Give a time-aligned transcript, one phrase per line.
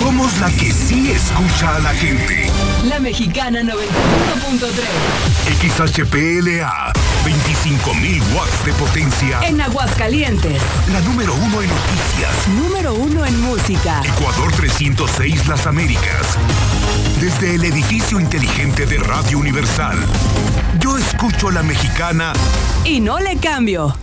[0.00, 2.50] Somos la que sí escucha a la gente.
[2.84, 3.74] La Mexicana 91.3.
[5.60, 6.90] XHPLA,
[7.22, 9.40] 25.000 watts de potencia.
[9.42, 10.62] En Aguascalientes.
[10.90, 12.48] La número uno en noticias.
[12.48, 14.00] Número uno en música.
[14.02, 16.38] Ecuador 306 Las Américas.
[17.20, 19.98] Desde el edificio inteligente de Radio Universal.
[20.78, 22.32] Yo escucho a la mexicana.
[22.86, 23.94] Y no le cambio.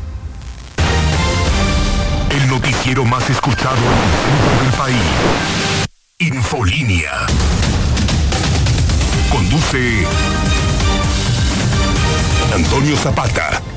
[2.29, 3.77] El noticiero más escuchado
[4.61, 5.66] en el país.
[6.19, 7.27] Infolínea.
[9.29, 10.03] Conduce
[12.55, 13.76] Antonio Zapata.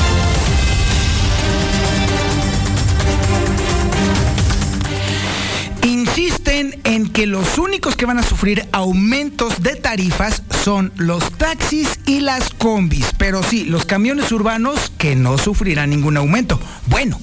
[7.21, 12.49] Que los únicos que van a sufrir aumentos de tarifas son los taxis y las
[12.49, 16.59] combis, pero sí, los camiones urbanos que no sufrirán ningún aumento.
[16.87, 17.19] Bueno,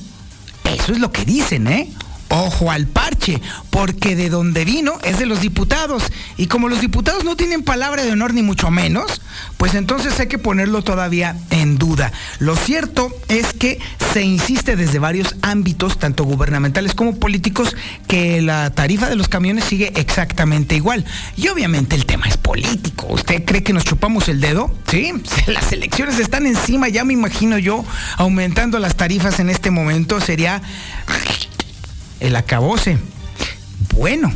[0.62, 1.92] eso es lo que dicen, ¿eh?
[2.30, 3.40] Ojo al parche,
[3.70, 6.02] porque de donde vino es de los diputados.
[6.36, 9.22] Y como los diputados no tienen palabra de honor ni mucho menos,
[9.56, 12.12] pues entonces hay que ponerlo todavía en duda.
[12.38, 13.80] Lo cierto es que
[14.12, 17.74] se insiste desde varios ámbitos, tanto gubernamentales como políticos,
[18.06, 21.04] que la tarifa de los camiones sigue exactamente igual.
[21.36, 23.06] Y obviamente el tema es político.
[23.08, 24.70] ¿Usted cree que nos chupamos el dedo?
[24.90, 25.12] Sí,
[25.46, 27.84] las elecciones están encima, ya me imagino yo
[28.16, 30.20] aumentando las tarifas en este momento.
[30.20, 30.62] Sería
[32.20, 32.98] el acabose.
[33.94, 34.32] Bueno,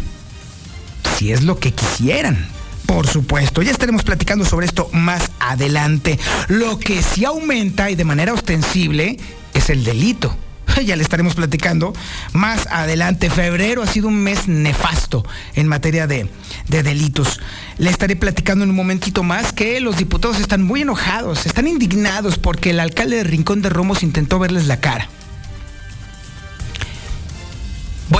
[1.16, 2.48] si es lo que quisieran.
[2.86, 6.19] Por supuesto, ya estaremos platicando sobre esto más adelante.
[6.48, 9.19] Lo que sí aumenta y de manera ostensible
[9.54, 10.37] es el delito.
[10.84, 11.92] Ya le estaremos platicando
[12.32, 13.31] más adelante.
[13.31, 16.28] Febrero ha sido un mes nefasto en materia de,
[16.69, 17.41] de, delitos.
[17.78, 22.38] Le estaré platicando en un momentito más que los diputados están muy enojados, están indignados
[22.38, 25.09] porque el alcalde de Rincón de Romos intentó verles la cara.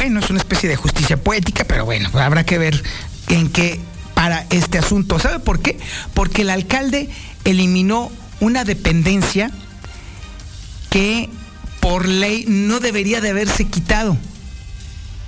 [0.02, 2.82] Bueno, es una especie de justicia poética, pero bueno, habrá que ver
[3.28, 3.78] en qué
[4.14, 5.20] para este asunto.
[5.20, 5.78] ¿Sabe por qué?
[6.12, 7.08] Porque el alcalde
[7.44, 9.52] eliminó una dependencia
[10.90, 11.30] que
[11.78, 14.16] por ley no debería de haberse quitado.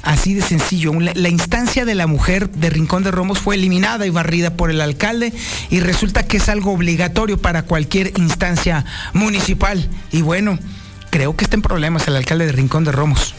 [0.03, 0.93] Así de sencillo.
[0.99, 4.81] La, instancia de la mujer de Rincón de Romos fue eliminada y barrida por el
[4.81, 5.33] alcalde
[5.71, 9.89] y resulta que es algo obligatorio para cualquier instancia municipal.
[10.11, 10.59] Y bueno,
[11.11, 13.37] creo que está en problemas el alcalde de Rincón de Romos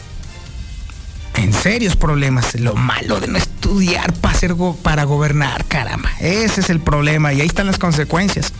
[1.36, 2.54] en serios problemas.
[2.58, 6.10] Lo malo de no estudiar para, ser go para gobernar, caramba.
[6.20, 8.52] Ese es el problema y ahí están las consecuencias.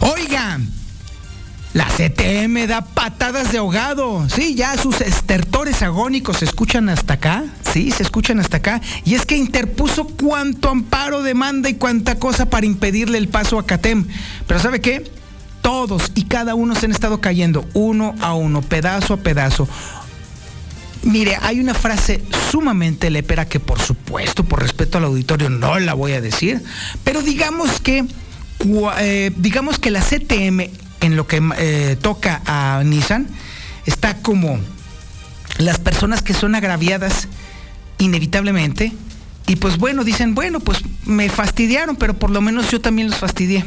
[0.00, 0.68] Oigan,
[1.74, 4.26] la CTM da patadas de ahogado.
[4.28, 7.44] Sí, ya sus estertores agónicos se escuchan hasta acá.
[7.72, 8.80] Sí, se escuchan hasta acá.
[9.04, 13.66] Y es que interpuso cuanto amparo, demanda y cuanta cosa para impedirle el paso a
[13.66, 14.06] CATEM.
[14.46, 15.10] Pero ¿sabe qué?
[15.60, 19.68] Todos y cada uno se han estado cayendo uno a uno, pedazo a pedazo.
[21.02, 25.94] Mire, hay una frase sumamente lepera que por supuesto, por respeto al auditorio, no la
[25.94, 26.62] voy a decir,
[27.04, 28.04] pero digamos que,
[28.98, 30.70] eh, digamos que la CTM
[31.00, 33.28] en lo que eh, toca a Nissan
[33.86, 34.58] está como
[35.58, 37.28] las personas que son agraviadas
[37.98, 38.92] inevitablemente
[39.48, 43.18] y pues bueno, dicen, bueno, pues me fastidiaron, pero por lo menos yo también los
[43.18, 43.64] fastidié.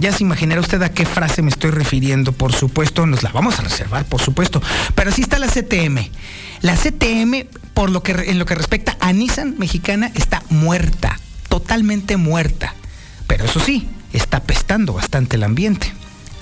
[0.00, 3.58] Ya se imaginará usted a qué frase me estoy refiriendo, por supuesto, nos la vamos
[3.58, 4.62] a reservar, por supuesto.
[4.94, 6.08] Pero así está la CTM.
[6.62, 12.16] La CTM, por lo que, en lo que respecta a Nissan mexicana, está muerta, totalmente
[12.16, 12.74] muerta.
[13.26, 15.92] Pero eso sí, está apestando bastante el ambiente.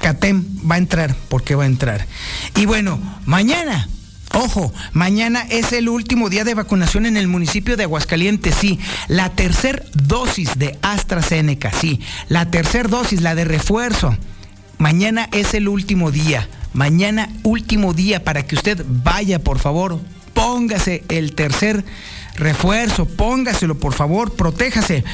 [0.02, 2.06] CATEM va a entrar, porque va a entrar.
[2.54, 3.88] Y bueno, mañana,
[4.34, 8.78] Ojo, mañana es el último día de vacunación en el municipio de Aguascalientes, sí.
[9.08, 12.00] La tercer dosis de AstraZeneca, sí.
[12.28, 14.16] La tercer dosis, la de refuerzo.
[14.76, 16.48] Mañana es el último día.
[16.74, 19.98] Mañana último día para que usted vaya, por favor.
[20.34, 21.84] Póngase el tercer
[22.36, 25.04] refuerzo, póngaselo, por favor, protéjase.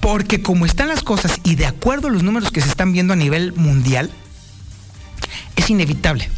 [0.00, 3.12] Porque como están las cosas y de acuerdo a los números que se están viendo
[3.12, 4.10] a nivel mundial,
[5.56, 6.30] es inevitable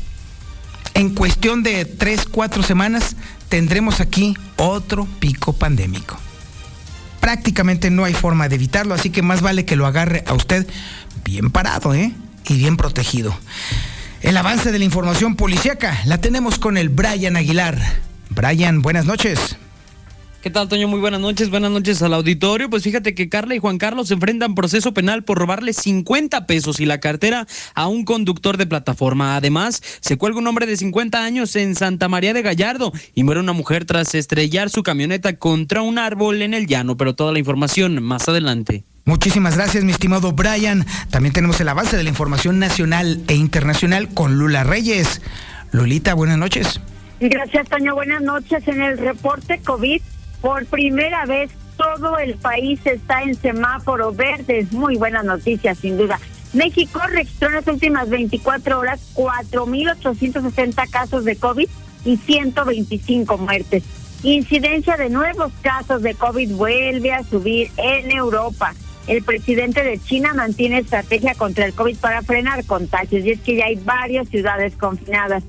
[0.94, 3.17] en cuestión de tres, cuatro semanas
[3.49, 6.17] tendremos aquí otro pico pandémico.
[7.20, 10.67] Prácticamente no hay forma de evitarlo, así que más vale que lo agarre a usted
[11.25, 12.12] bien parado, ¿eh?
[12.46, 13.35] Y bien protegido.
[14.20, 17.79] El avance de la información policíaca la tenemos con el Brian Aguilar.
[18.31, 19.56] Brian, buenas noches.
[20.44, 20.88] ¿Qué tal, Toño?
[20.88, 21.49] Muy buenas noches.
[21.49, 22.69] Buenas noches al auditorio.
[22.69, 26.81] Pues fíjate que Carla y Juan Carlos se enfrentan proceso penal por robarle 50 pesos
[26.81, 29.37] y la cartera a un conductor de plataforma.
[29.37, 33.41] Además, se cuelga un hombre de 50 años en Santa María de Gallardo y muere
[33.41, 36.99] una mujer tras estrellar su camioneta contra un árbol en el llano.
[36.99, 38.85] Pero toda la información más adelante.
[39.06, 40.85] Muchísimas gracias, mi estimado Brian.
[41.08, 45.23] También tenemos el avance de la información nacional e internacional con Lula Reyes.
[45.73, 46.82] Lulita, buenas noches.
[47.19, 47.94] Gracias, Toño.
[47.94, 48.69] Buenas noches.
[48.69, 50.02] En el reporte COVID
[50.44, 54.58] por primera vez todo el país está en semáforo verde.
[54.58, 56.20] Es muy buena noticia, sin duda.
[56.52, 61.67] México registró en las últimas 24 horas 4.860 casos de COVID
[62.05, 63.85] y 125 muertes.
[64.23, 68.75] Incidencia de nuevos casos de COVID vuelve a subir en Europa.
[69.06, 73.56] El presidente de China mantiene estrategia contra el COVID para frenar contagios y es que
[73.56, 75.43] ya hay varias ciudades confinadas.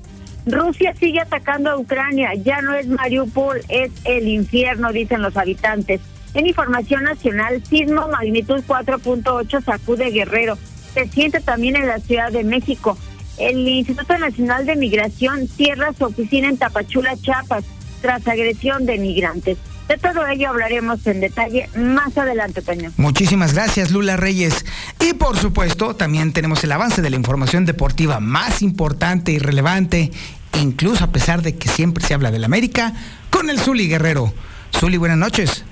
[0.46, 6.00] Rusia sigue atacando a Ucrania, ya no es Mariupol, es el infierno, dicen los habitantes.
[6.34, 10.56] En información nacional, sismo magnitud 4.8 sacude Guerrero.
[10.94, 12.96] Se siente también en la Ciudad de México.
[13.38, 17.64] El Instituto Nacional de Migración cierra su oficina en Tapachula, Chiapas,
[18.00, 19.58] tras agresión de migrantes.
[19.88, 22.90] De todo ello hablaremos en detalle más adelante, Toño.
[22.96, 24.64] Muchísimas gracias, Lula Reyes.
[25.00, 30.10] Y por supuesto, también tenemos el avance de la información deportiva más importante y relevante,
[30.62, 32.92] incluso a pesar de que siempre se habla del América,
[33.30, 34.32] con el Zuli Guerrero.
[34.72, 35.64] Zuli, buenas noches.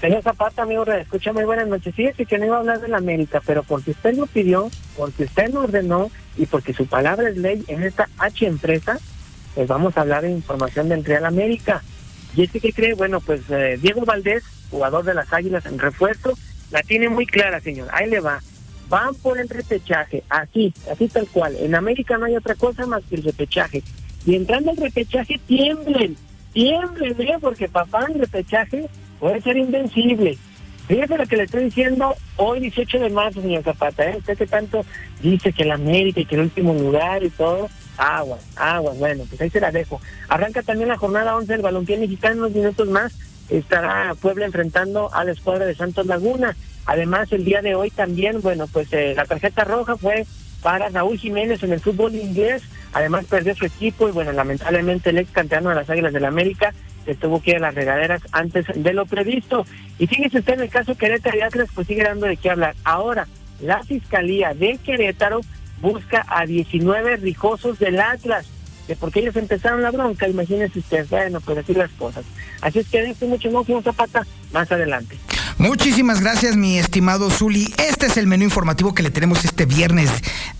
[0.00, 1.94] Señor Zapata, amigo, escucha muy buenas noches.
[1.94, 5.52] Fíjese que no iba a hablar del América, pero porque usted lo pidió, porque usted
[5.52, 8.98] lo ordenó y porque su palabra es ley en esta H empresa,
[9.54, 11.82] pues vamos a hablar de información del Real América.
[12.34, 16.36] Y este que cree, bueno, pues eh, Diego Valdés, jugador de las Águilas en refuerzo,
[16.72, 17.88] la tiene muy clara, señor.
[17.92, 18.40] Ahí le va.
[18.88, 21.54] Van por el repechaje, así, así tal cual.
[21.60, 23.82] En América no hay otra cosa más que el repechaje.
[24.24, 26.16] Y entrando al repechaje, tiemblen,
[26.52, 27.36] tiemblen, ¿eh?
[27.40, 28.88] porque papá en repechaje
[29.18, 30.38] puede ser invencible.
[30.86, 34.16] Fíjese lo que le estoy diciendo hoy 18 de marzo, señor Zapata, ¿eh?
[34.18, 34.84] Usted que tanto
[35.22, 39.40] dice que el América y que el último lugar y todo, Agua, agua, bueno, pues
[39.40, 40.00] ahí se la dejo.
[40.28, 43.12] Arranca también la jornada 11 del balompié mexicano, unos minutos más
[43.48, 46.56] estará Puebla enfrentando a la escuadra de Santos Laguna.
[46.86, 50.26] Además, el día de hoy también, bueno, pues eh, la tarjeta roja fue
[50.62, 52.62] para Raúl Jiménez en el fútbol inglés.
[52.92, 56.72] Además, perdió su equipo y, bueno, lamentablemente el ex de las Águilas del la América
[57.04, 59.66] se tuvo que ir a las regaderas antes de lo previsto.
[59.98, 62.74] Y fíjese usted, en el caso Querétaro y Atlas, pues sigue dando de qué hablar.
[62.84, 63.26] Ahora,
[63.60, 65.40] la Fiscalía de Querétaro
[65.80, 68.46] busca a 19 rijosos del Atlas,
[68.86, 72.24] de porque ellos empezaron la bronca, imagínense ustedes, bueno, pues así las cosas.
[72.60, 75.18] Así es que este mucho no Zapata más adelante.
[75.58, 77.72] Muchísimas gracias, mi estimado Zuli.
[77.78, 80.10] Este es el menú informativo que le tenemos este viernes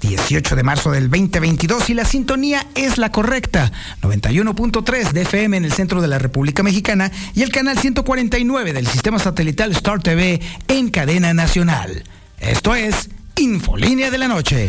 [0.00, 3.72] 18 de marzo del 2022 y la sintonía es la correcta.
[4.02, 8.86] 91.3 de FM en el centro de la República Mexicana y el canal 149 del
[8.86, 12.04] sistema satelital Star TV en cadena nacional.
[12.38, 14.68] Esto es Infolínea de la Noche.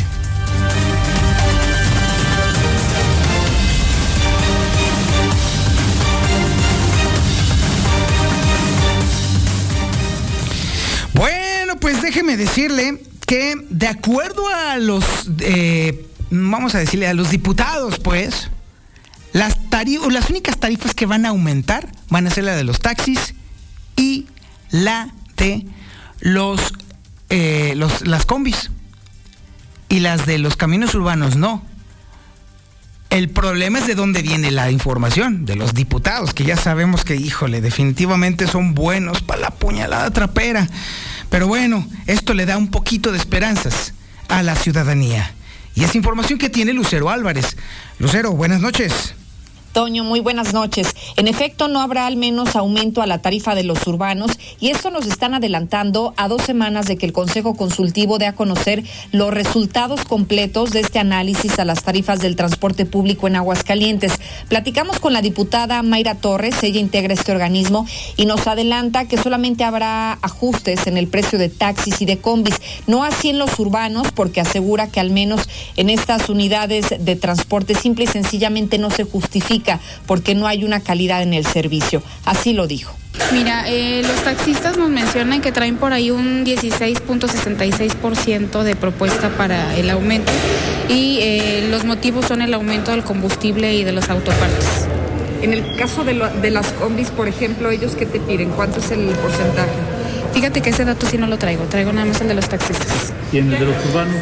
[12.14, 15.04] Déjeme decirle que de acuerdo a los,
[15.40, 18.50] eh, vamos a decirle, a los diputados, pues,
[19.32, 19.58] las,
[20.10, 23.34] las únicas tarifas que van a aumentar van a ser la de los taxis
[23.96, 24.28] y
[24.70, 25.66] la de
[26.20, 26.60] los,
[27.30, 28.70] eh, los las combis.
[29.88, 31.64] Y las de los caminos urbanos no.
[33.10, 37.16] El problema es de dónde viene la información, de los diputados, que ya sabemos que,
[37.16, 40.68] híjole, definitivamente son buenos para la puñalada trapera.
[41.34, 43.92] Pero bueno, esto le da un poquito de esperanzas
[44.28, 45.32] a la ciudadanía.
[45.74, 47.56] Y es información que tiene Lucero Álvarez.
[47.98, 49.16] Lucero, buenas noches.
[49.74, 50.94] Toño, muy buenas noches.
[51.16, 54.92] En efecto, no habrá al menos aumento a la tarifa de los urbanos y esto
[54.92, 59.34] nos están adelantando a dos semanas de que el Consejo Consultivo dé a conocer los
[59.34, 64.12] resultados completos de este análisis a las tarifas del transporte público en Aguascalientes.
[64.48, 67.84] Platicamos con la diputada Mayra Torres, ella integra este organismo
[68.16, 72.60] y nos adelanta que solamente habrá ajustes en el precio de taxis y de combis,
[72.86, 77.74] no así en los urbanos, porque asegura que al menos en estas unidades de transporte
[77.74, 79.63] simple y sencillamente no se justifica
[80.06, 82.02] porque no hay una calidad en el servicio.
[82.24, 82.96] Así lo dijo.
[83.32, 89.74] Mira, eh, los taxistas nos mencionan que traen por ahí un 16.66% de propuesta para
[89.76, 90.30] el aumento
[90.88, 94.88] y eh, los motivos son el aumento del combustible y de los autopartes.
[95.42, 98.90] En el caso de, de las combis, por ejemplo, ellos qué te piden, ¿cuánto es
[98.90, 99.70] el porcentaje?
[100.32, 103.12] Fíjate que ese dato sí no lo traigo, traigo nada más el de los taxistas.
[103.32, 104.16] ¿Y en el de los urbanos?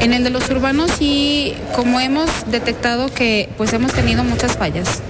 [0.00, 5.02] En el de los urbanos y como hemos detectado que pues hemos tenido muchas fallas.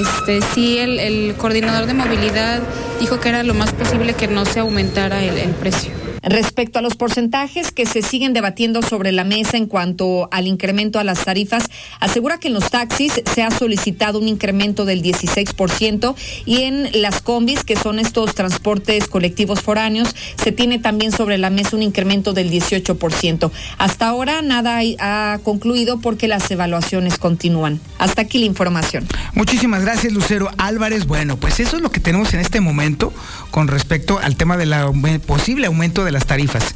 [0.00, 2.60] Este, sí, el, coordinador de movilidad
[3.00, 6.01] dijo que era lo más posible que no se aumentara el precio.
[6.22, 10.98] Respecto a los porcentajes que se siguen debatiendo sobre la mesa en cuanto al incremento
[10.98, 11.68] a las tarifas,
[12.00, 16.14] asegura que en los taxis se ha solicitado un incremento del 16%
[16.46, 21.50] y en las combis, que son estos transportes colectivos foráneos, se tiene también sobre la
[21.50, 23.50] mesa un incremento del 18%.
[23.78, 27.80] Hasta ahora nada ha concluido porque las evaluaciones continúan.
[27.98, 29.06] Hasta aquí la información.
[29.34, 31.06] Muchísimas gracias, Lucero Álvarez.
[31.06, 33.12] Bueno, pues eso es lo que tenemos en este momento
[33.50, 34.72] con respecto al tema del
[35.20, 36.74] posible aumento de las tarifas.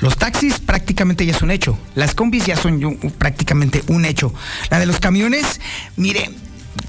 [0.00, 1.76] Los taxis prácticamente ya es un hecho.
[1.94, 4.32] Las combis ya son prácticamente un hecho.
[4.70, 5.60] La de los camiones,
[5.96, 6.30] mire,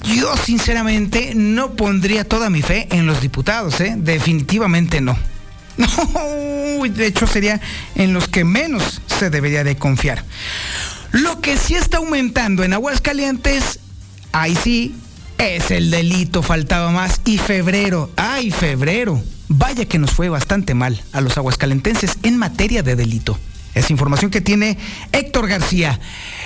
[0.03, 3.95] yo sinceramente no pondría toda mi fe en los diputados, ¿eh?
[3.97, 5.17] Definitivamente no.
[5.77, 7.61] No, de hecho sería
[7.95, 10.23] en los que menos se debería de confiar.
[11.11, 13.79] Lo que sí está aumentando en Aguascalientes,
[14.31, 14.95] ahí sí,
[15.37, 17.21] es el delito, faltaba más.
[17.25, 19.21] Y febrero, ay, febrero.
[19.49, 23.37] Vaya que nos fue bastante mal a los aguascalentenses en materia de delito.
[23.73, 24.77] Es información que tiene
[25.11, 25.99] Héctor García.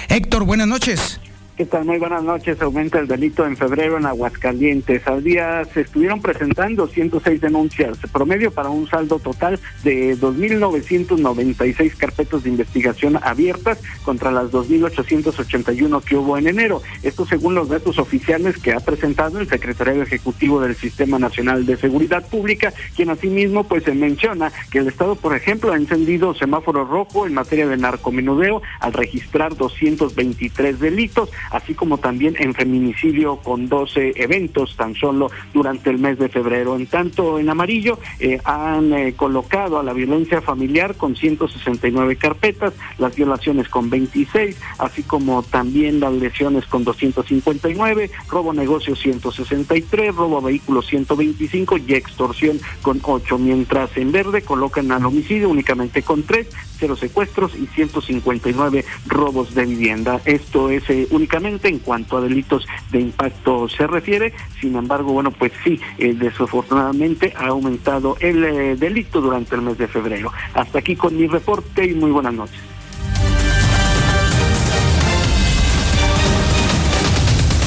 [0.08, 1.20] Héctor, buenas noches.
[1.56, 1.86] ¿Qué tal?
[1.86, 2.60] Muy buenas noches.
[2.64, 5.06] Aumenta el delito en febrero en Aguascalientes.
[5.08, 12.42] Al día se estuvieron presentando 106 denuncias, promedio para un saldo total de 2.996 carpetas
[12.42, 16.82] de investigación abiertas contra las 2.881 que hubo en enero.
[17.04, 21.78] Esto según los datos oficiales que ha presentado el secretario ejecutivo del Sistema Nacional de
[21.78, 26.84] Seguridad Pública, quien asimismo pues se menciona que el Estado, por ejemplo, ha encendido semáforo
[26.84, 33.68] rojo en materia de narcomenudeo al registrar 223 delitos así como también en feminicidio con
[33.68, 36.76] 12 eventos tan solo durante el mes de febrero.
[36.76, 42.74] En tanto, en amarillo eh, han eh, colocado a la violencia familiar con 169 carpetas,
[42.98, 50.38] las violaciones con 26, así como también las lesiones con 259, robo negocio 163, robo
[50.38, 56.24] a vehículos 125 y extorsión con 8, mientras en verde colocan al homicidio únicamente con
[56.24, 56.48] 3,
[56.80, 60.20] cero secuestros y 159 robos de vivienda.
[60.26, 64.34] Esto es eh, únicamente en cuanto a delitos de impacto se refiere.
[64.60, 69.78] Sin embargo, bueno, pues sí, eh, desafortunadamente ha aumentado el eh, delito durante el mes
[69.78, 70.32] de febrero.
[70.54, 72.60] Hasta aquí con mi reporte y muy buenas noches.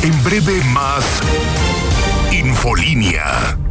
[0.02, 1.20] En breve más
[2.32, 3.65] Infolínea.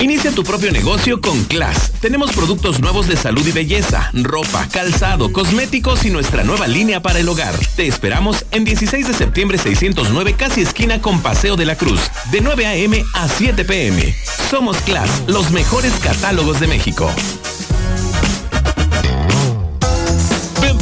[0.00, 1.90] Inicia tu propio negocio con Class.
[2.00, 7.18] Tenemos productos nuevos de salud y belleza, ropa, calzado, cosméticos y nuestra nueva línea para
[7.18, 7.54] el hogar.
[7.74, 12.00] Te esperamos en 16 de septiembre 609, casi esquina con Paseo de la Cruz,
[12.30, 13.04] de 9 a.m.
[13.14, 14.14] a 7 p.m.
[14.48, 17.10] Somos Class, los mejores catálogos de México.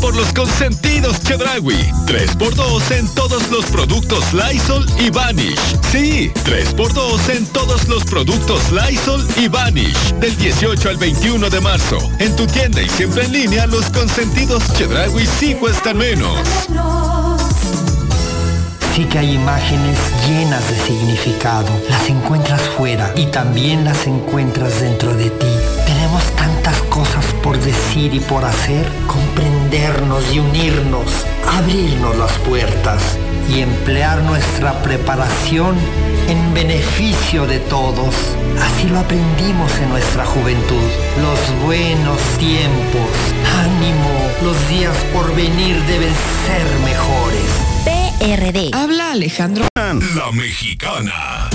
[0.01, 1.77] Por los consentidos Chedragui.
[2.07, 5.59] 3x2 en todos los productos Lysol y Vanish.
[5.91, 10.15] Sí, 3x2 en todos los productos Lysol y Vanish.
[10.15, 11.99] Del 18 al 21 de marzo.
[12.19, 16.39] En tu tienda y siempre en línea, los consentidos Chedragui sí cuestan menos.
[18.95, 21.69] Sí que hay imágenes llenas de significado.
[21.91, 25.76] Las encuentras fuera y también las encuentras dentro de ti.
[26.07, 31.27] Tenemos tantas cosas por decir y por hacer, comprendernos y unirnos,
[31.59, 33.19] abrirnos las puertas
[33.53, 35.75] y emplear nuestra preparación
[36.29, 38.15] en beneficio de todos.
[38.63, 40.89] Así lo aprendimos en nuestra juventud.
[41.21, 43.11] Los buenos tiempos,
[43.59, 46.15] ánimo, los días por venir deben
[46.47, 47.51] ser mejores.
[48.21, 48.71] PRD.
[48.73, 49.67] Habla Alejandro.
[49.75, 51.51] La mexicana.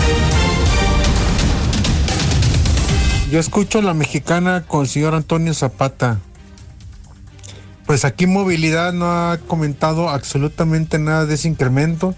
[3.31, 6.19] Yo escucho la mexicana con el señor Antonio Zapata.
[7.85, 12.13] Pues aquí movilidad no ha comentado absolutamente nada de ese incremento.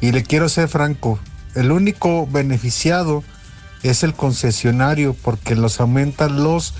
[0.00, 1.18] Y le quiero ser franco,
[1.56, 3.24] el único beneficiado
[3.82, 6.72] es el concesionario porque los aumentan los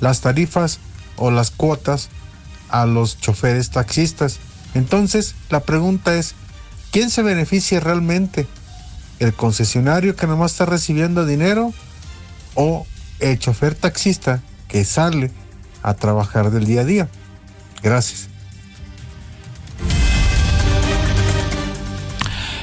[0.00, 0.80] las tarifas
[1.14, 2.08] o las cuotas
[2.68, 4.40] a los choferes taxistas.
[4.74, 6.34] Entonces, la pregunta es,
[6.90, 8.48] ¿quién se beneficia realmente?
[9.20, 11.72] ¿El concesionario que nomás está recibiendo dinero
[12.56, 12.88] o
[13.30, 15.30] el chofer taxista que sale
[15.82, 17.08] a trabajar del día a día.
[17.82, 18.28] Gracias.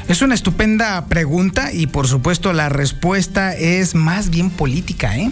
[0.08, 5.32] Es una estupenda pregunta y por supuesto la respuesta es más bien política, ¿eh?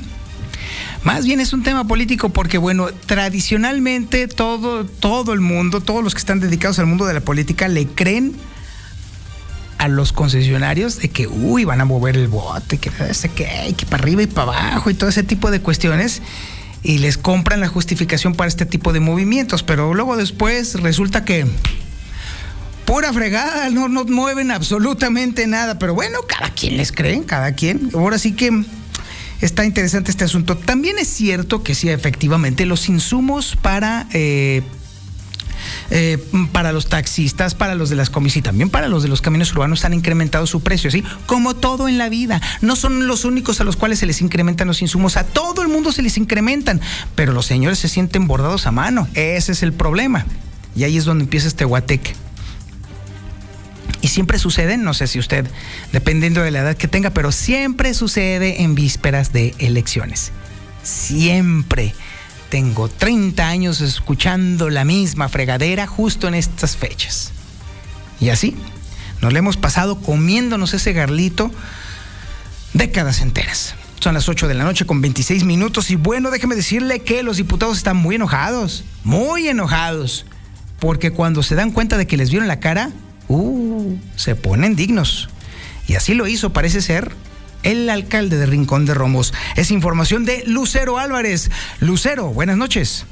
[1.04, 6.14] Más bien es un tema político porque, bueno, tradicionalmente todo, todo el mundo, todos los
[6.14, 8.36] que están dedicados al mundo de la política le creen
[9.80, 12.92] a los concesionarios de que, uy, van a mover el bote, que,
[13.36, 16.22] que, que para arriba y para abajo y todo ese tipo de cuestiones.
[16.84, 21.46] y les compran la justificación para este tipo de movimientos, pero luego después resulta que
[22.86, 27.92] pura fregada, no, no mueven absolutamente nada, pero bueno, cada quien les cree, cada quien.
[27.94, 28.64] Ahora sí que
[29.42, 30.58] está interesante este asunto.
[30.58, 34.08] También es cierto que sí, efectivamente, los insumos para...
[34.12, 34.62] Eh,
[35.90, 36.18] eh,
[36.52, 39.52] para los taxistas, para los de las comis y también para los de los caminos
[39.54, 41.04] urbanos han incrementado su precio, ¿sí?
[41.26, 42.42] Como todo en la vida.
[42.62, 45.68] No son los únicos a los cuales se les incrementan los insumos, a todo el
[45.68, 46.82] mundo se les incrementan,
[47.16, 49.08] pero los señores se sienten bordados a mano.
[49.14, 50.26] Ese es el problema.
[50.76, 52.14] Y ahí es donde empieza este guateque.
[54.02, 55.46] Y siempre sucede, no sé si usted,
[55.92, 60.32] dependiendo de la edad que tenga, pero siempre sucede en vísperas de elecciones.
[60.84, 61.94] Siempre.
[62.50, 67.32] Tengo 30 años escuchando la misma fregadera justo en estas fechas.
[68.20, 68.56] Y así,
[69.22, 71.52] nos le hemos pasado comiéndonos ese garlito
[72.74, 73.76] décadas enteras.
[74.00, 77.38] Son las 8 de la noche con 26 minutos y bueno, déjeme decirle que los
[77.38, 80.26] diputados están muy enojados, muy enojados,
[80.80, 82.92] porque cuando se dan cuenta de que les vieron la cara,
[83.28, 85.30] uh, se ponen dignos.
[85.88, 87.12] Y así lo hizo, parece ser,
[87.64, 89.34] el alcalde de Rincón de Romos.
[89.56, 91.50] Es información de Lucero Álvarez.
[91.80, 93.06] Lucero, buenas noches.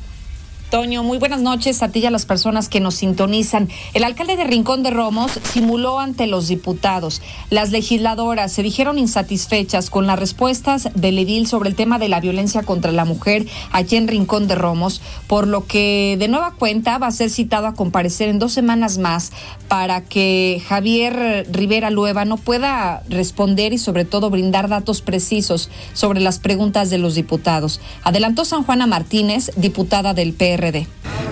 [0.69, 3.69] Toño, muy buenas noches a ti y a las personas que nos sintonizan.
[3.93, 7.21] El alcalde de Rincón de Romos simuló ante los diputados.
[7.49, 12.19] Las legisladoras se dijeron insatisfechas con las respuestas del edil sobre el tema de la
[12.19, 16.97] violencia contra la mujer allí en Rincón de Romos, por lo que de nueva cuenta
[16.97, 19.31] va a ser citado a comparecer en dos semanas más
[19.69, 26.39] para que Javier Rivera no pueda responder y sobre todo brindar datos precisos sobre las
[26.39, 27.79] preguntas de los diputados.
[28.03, 30.56] Adelantó San Juana Martínez, diputada del PR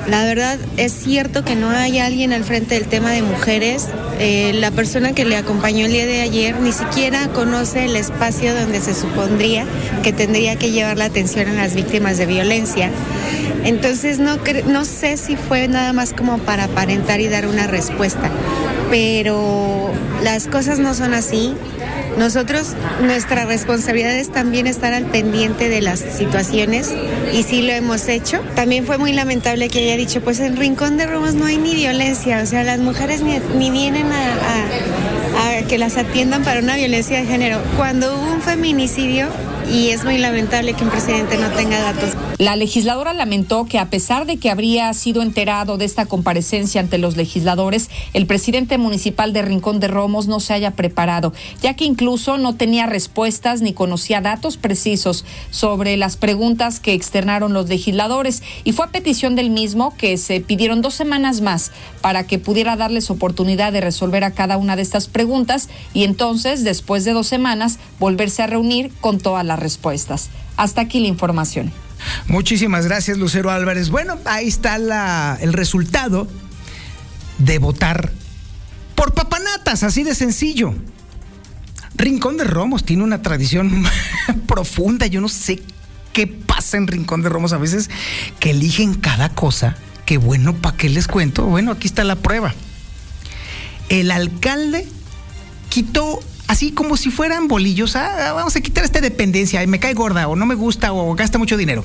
[0.08, 3.88] la verdad es cierto que no hay alguien al frente del tema de mujeres.
[4.20, 8.54] Eh, la persona que le acompañó el día de ayer ni siquiera conoce el espacio
[8.54, 9.66] donde se supondría
[10.04, 12.92] que tendría que llevar la atención a las víctimas de violencia.
[13.64, 18.30] Entonces no, no sé si fue nada más como para aparentar y dar una respuesta,
[18.92, 19.92] pero
[20.24, 21.56] las cosas no son así.
[22.18, 26.94] Nosotros, nuestra responsabilidad es también estar al pendiente de las situaciones
[27.34, 28.42] y sí lo hemos hecho.
[28.56, 31.76] También fue muy lamentable que haya dicho, pues en Rincón de Romos no hay ni
[31.76, 37.18] violencia, o sea, las mujeres ni, vienen a, a que las atiendan para una violencia
[37.20, 37.60] de género.
[37.76, 39.28] Cuando hubo un feminicidio,
[39.70, 42.12] y es muy lamentable que un presidente no tenga datos.
[42.38, 46.98] La legisladora lamentó que a pesar de que habría sido enterado de esta comparecencia ante
[46.98, 51.86] los legisladores, el presidente municipal de Rincón de Romos no se haya preparado, ya que
[51.86, 58.44] incluso no tenía respuestas ni conocía datos precisos sobre las preguntas que externaron los legisladores
[58.66, 61.72] y fue a petición del mismo que se pidieron dos semanas más
[62.02, 66.66] para que pudiera darles oportunidad de resolver a cada una de estas preguntas y entonces,
[66.66, 70.32] después de dos semanas, volverse a reunir con toda la respuestas.
[70.58, 71.85] Hasta aquí la información.
[72.28, 73.90] Muchísimas gracias, Lucero Álvarez.
[73.90, 76.28] Bueno, ahí está el resultado
[77.38, 78.12] de votar
[78.96, 80.74] por papanatas, así de sencillo.
[81.96, 83.86] Rincón de Romos tiene una tradición
[84.48, 85.08] profunda.
[85.08, 85.62] Yo no sé
[86.14, 87.90] qué pasa en Rincón de Romos a veces
[88.40, 89.76] que eligen cada cosa.
[90.06, 91.46] Que bueno, ¿para qué les cuento?
[91.46, 92.54] Bueno, aquí está la prueba.
[93.90, 94.88] El alcalde
[95.70, 100.28] quitó así como si fueran bolillos, ah, vamos a quitar esta dependencia, me cae gorda
[100.28, 101.84] o no me gusta o gasta mucho dinero.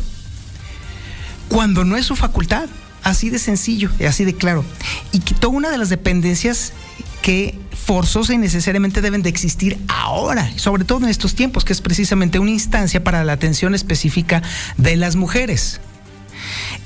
[1.49, 2.69] Cuando no es su facultad,
[3.03, 4.65] así de sencillo y así de claro.
[5.13, 6.73] Y quitó una de las dependencias
[7.23, 11.81] que forzosa y necesariamente deben de existir ahora, sobre todo en estos tiempos, que es
[11.81, 14.43] precisamente una instancia para la atención específica
[14.77, 15.81] de las mujeres.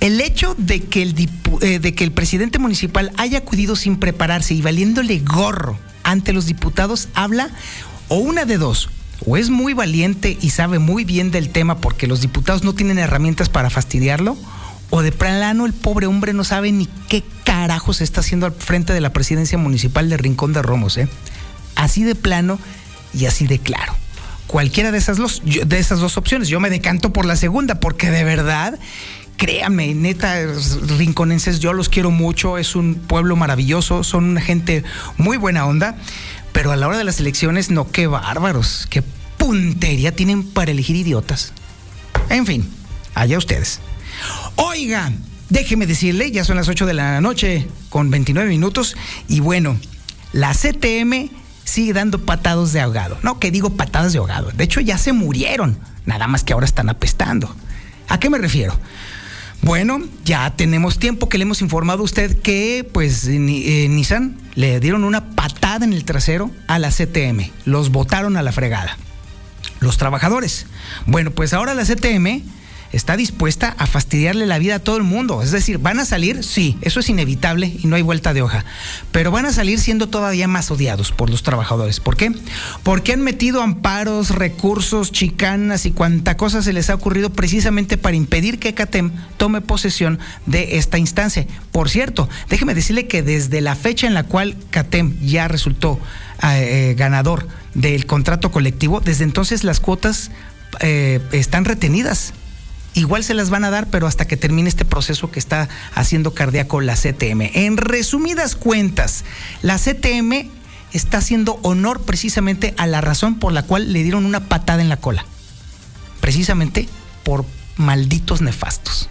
[0.00, 1.28] El hecho de que el,
[1.60, 6.46] eh, de que el presidente municipal haya acudido sin prepararse y valiéndole gorro ante los
[6.46, 7.50] diputados habla
[8.08, 8.90] o una de dos,
[9.26, 12.98] o es muy valiente y sabe muy bien del tema porque los diputados no tienen
[12.98, 14.36] herramientas para fastidiarlo,
[14.90, 18.92] o de plano el pobre hombre no sabe ni qué carajos está haciendo al frente
[18.92, 21.08] de la presidencia municipal de Rincón de Romos, ¿eh?
[21.74, 22.60] Así de plano
[23.12, 23.96] y así de claro.
[24.46, 28.22] Cualquiera de esas, de esas dos opciones, yo me decanto por la segunda, porque de
[28.22, 28.78] verdad
[29.36, 30.36] créame, neta,
[30.98, 34.84] rinconenses, yo los quiero mucho, es un pueblo maravilloso, son una gente
[35.16, 35.96] muy buena onda,
[36.52, 39.02] pero a la hora de las elecciones, no, qué bárbaros, qué
[39.36, 41.52] puntería tienen para elegir idiotas.
[42.30, 42.68] En fin,
[43.14, 43.80] allá ustedes.
[44.56, 45.12] Oiga,
[45.48, 48.96] déjeme decirle, ya son las 8 de la noche con 29 minutos,
[49.28, 49.76] y bueno,
[50.32, 51.30] la CTM
[51.64, 53.18] sigue dando patados de ahogado.
[53.22, 54.50] No, que digo patadas de ahogado.
[54.52, 55.78] De hecho, ya se murieron.
[56.06, 57.54] Nada más que ahora están apestando.
[58.08, 58.78] ¿A qué me refiero?
[59.64, 64.78] Bueno, ya tenemos tiempo que le hemos informado a usted que pues eh, Nissan le
[64.78, 67.50] dieron una patada en el trasero a la CTM.
[67.64, 68.98] Los botaron a la fregada.
[69.80, 70.66] Los trabajadores.
[71.06, 72.42] Bueno, pues ahora la CTM
[72.94, 75.42] está dispuesta a fastidiarle la vida a todo el mundo.
[75.42, 78.64] Es decir, van a salir, sí, eso es inevitable y no hay vuelta de hoja,
[79.12, 82.00] pero van a salir siendo todavía más odiados por los trabajadores.
[82.00, 82.32] ¿Por qué?
[82.82, 88.16] Porque han metido amparos, recursos, chicanas y cuanta cosa se les ha ocurrido precisamente para
[88.16, 91.46] impedir que CATEM tome posesión de esta instancia.
[91.72, 95.98] Por cierto, déjeme decirle que desde la fecha en la cual CATEM ya resultó
[96.42, 100.30] eh, eh, ganador del contrato colectivo, desde entonces las cuotas
[100.80, 102.32] eh, están retenidas.
[102.94, 106.32] Igual se las van a dar, pero hasta que termine este proceso que está haciendo
[106.32, 107.50] cardíaco la CTM.
[107.54, 109.24] En resumidas cuentas,
[109.62, 110.48] la CTM
[110.92, 114.88] está haciendo honor precisamente a la razón por la cual le dieron una patada en
[114.88, 115.26] la cola.
[116.20, 116.88] Precisamente
[117.24, 117.44] por
[117.76, 119.10] malditos nefastos.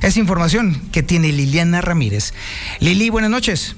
[0.00, 2.32] Es información que tiene Liliana Ramírez.
[2.80, 3.76] Lili, buenas noches.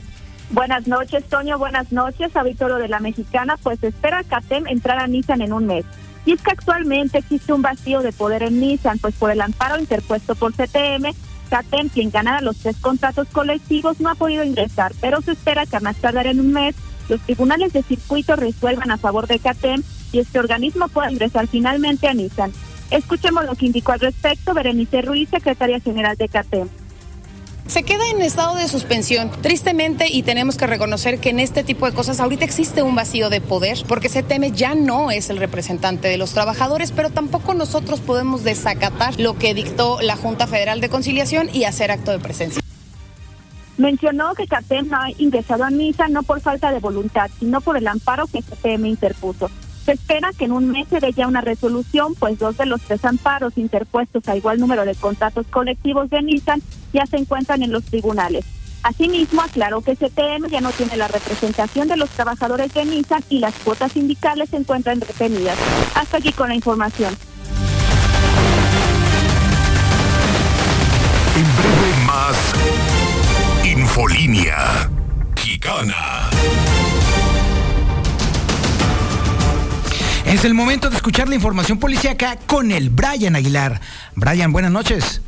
[0.50, 1.58] Buenas noches, Toño.
[1.58, 3.56] Buenas noches, auditorio de la Mexicana.
[3.56, 5.84] Pues espera CATEM entrar a Nissan en un mes.
[6.24, 9.78] Y es que actualmente existe un vacío de poder en Nissan, pues por el amparo
[9.78, 11.12] interpuesto por CTM,
[11.48, 15.76] CATEM, quien ganara los tres contratos colectivos, no ha podido ingresar, pero se espera que
[15.76, 16.74] a más tardar en un mes
[17.08, 22.06] los tribunales de circuito resuelvan a favor de CATEM y este organismo pueda ingresar finalmente
[22.08, 22.52] a Nissan.
[22.90, 26.68] Escuchemos lo que indicó al respecto Berenice Ruiz, secretaria general de CATEM
[27.66, 31.86] se queda en estado de suspensión, tristemente, y tenemos que reconocer que en este tipo
[31.86, 36.08] de cosas ahorita existe un vacío de poder, porque CTM ya no es el representante
[36.08, 40.88] de los trabajadores, pero tampoco nosotros podemos desacatar lo que dictó la Junta Federal de
[40.88, 42.62] Conciliación y hacer acto de presencia.
[43.78, 47.78] Mencionó que CATEM no ha ingresado a misa no por falta de voluntad, sino por
[47.78, 49.50] el amparo que CTM interpuso.
[49.90, 52.80] Se espera que en un mes se dé ya una resolución, pues dos de los
[52.80, 57.72] tres amparos interpuestos a igual número de contratos colectivos de Nissan ya se encuentran en
[57.72, 58.44] los tribunales.
[58.84, 63.40] Asimismo, aclaró que CTM ya no tiene la representación de los trabajadores de Nissan y
[63.40, 65.58] las cuotas sindicales se encuentran retenidas.
[65.96, 67.16] Hasta aquí con la información.
[71.34, 72.36] En más
[73.64, 74.88] Infolínea
[75.34, 76.30] Gicana.
[80.30, 83.80] Es el momento de escuchar la información policíaca con el Brian Aguilar.
[84.14, 85.22] Brian, buenas noches.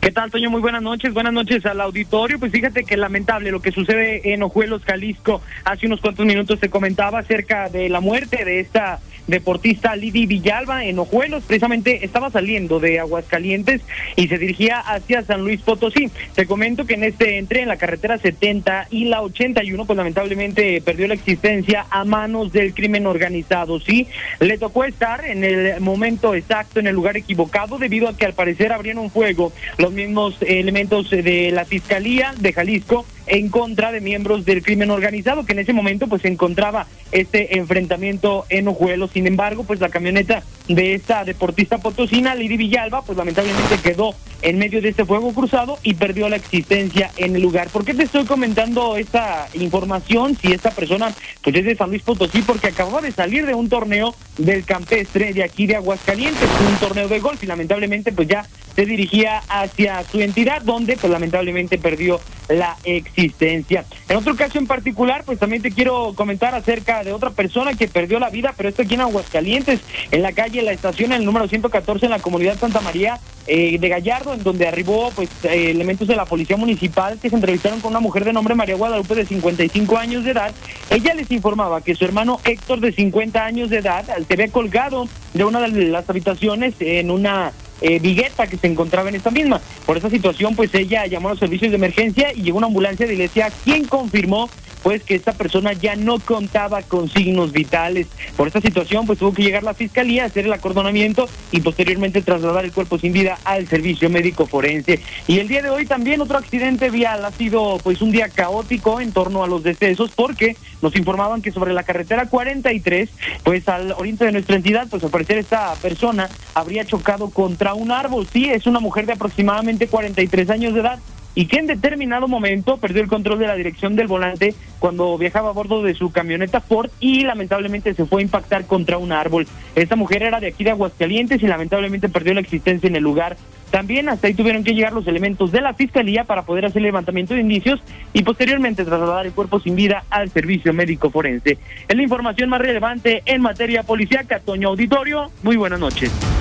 [0.00, 0.48] ¿Qué tal, Toño?
[0.48, 1.12] Muy buenas noches.
[1.12, 2.38] Buenas noches al auditorio.
[2.38, 5.42] Pues fíjate que lamentable lo que sucede en Ojuelos, Jalisco.
[5.66, 10.84] Hace unos cuantos minutos se comentaba acerca de la muerte de esta deportista Lidi Villalba
[10.84, 11.44] en Ojuelos.
[11.44, 13.82] Precisamente estaba saliendo de Aguascalientes
[14.16, 16.10] y se dirigía hacia San Luis Potosí.
[16.34, 20.80] Te comento que en este entre en la carretera 70 y la 81, pues lamentablemente
[20.82, 23.80] perdió la existencia a manos del crimen organizado.
[23.80, 24.06] Sí,
[24.40, 28.34] le tocó estar en el momento exacto, en el lugar equivocado, debido a que al
[28.34, 34.44] parecer abrieron fuego los mismos elementos de la Fiscalía de Jalisco en contra de miembros
[34.44, 39.10] del crimen organizado, que en ese momento pues se encontraba este enfrentamiento en Ojuelos.
[39.12, 44.58] Sin embargo, pues la camioneta de esta deportista potosina, Lidi Villalba, pues lamentablemente quedó en
[44.58, 47.68] medio de este fuego cruzado y perdió la existencia en el lugar.
[47.68, 50.36] ¿Por qué te estoy comentando esta información?
[50.36, 53.68] Si esta persona pues es de San Luis Potosí, porque acababa de salir de un
[53.68, 58.46] torneo del campestre de aquí de Aguascalientes, un torneo de golf y lamentablemente pues ya
[58.74, 63.15] se dirigía hacia su entidad donde pues lamentablemente perdió la existencia.
[63.16, 67.88] En otro caso en particular, pues también te quiero comentar acerca de otra persona que
[67.88, 71.24] perdió la vida, pero esto aquí en Aguascalientes, en la calle La Estación, en el
[71.24, 75.70] número 114 en la comunidad Santa María eh, de Gallardo, en donde arribó pues eh,
[75.70, 79.14] elementos de la policía municipal que se entrevistaron con una mujer de nombre María Guadalupe
[79.14, 80.52] de 55 años de edad.
[80.90, 85.08] Ella les informaba que su hermano Héctor de 50 años de edad se había colgado
[85.32, 89.60] de una de las habitaciones en una eh, Vigueta que se encontraba en esta misma.
[89.84, 93.06] Por esa situación, pues ella llamó a los servicios de emergencia y llegó una ambulancia
[93.06, 94.48] de iglesia, quien confirmó
[94.86, 98.06] pues que esta persona ya no contaba con signos vitales.
[98.36, 102.64] Por esta situación, pues tuvo que llegar la fiscalía, hacer el acordonamiento y posteriormente trasladar
[102.64, 105.00] el cuerpo sin vida al servicio médico forense.
[105.26, 109.00] Y el día de hoy también otro accidente vial ha sido pues un día caótico
[109.00, 113.10] en torno a los decesos porque nos informaban que sobre la carretera 43,
[113.42, 117.90] pues al oriente de nuestra entidad, pues al parecer esta persona habría chocado contra un
[117.90, 118.28] árbol.
[118.32, 121.00] Sí, es una mujer de aproximadamente 43 años de edad
[121.36, 125.50] y que en determinado momento perdió el control de la dirección del volante cuando viajaba
[125.50, 129.46] a bordo de su camioneta Ford y lamentablemente se fue a impactar contra un árbol.
[129.76, 133.36] Esta mujer era de aquí de Aguascalientes y lamentablemente perdió la existencia en el lugar.
[133.70, 137.34] También hasta ahí tuvieron que llegar los elementos de la fiscalía para poder hacer levantamiento
[137.34, 137.80] de indicios
[138.14, 141.58] y posteriormente trasladar el cuerpo sin vida al servicio médico forense.
[141.86, 144.40] Es la información más relevante en materia policíaca.
[144.40, 146.35] Toño Auditorio, muy buenas noches.